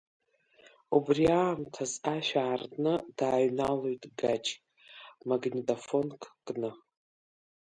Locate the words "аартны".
2.43-2.93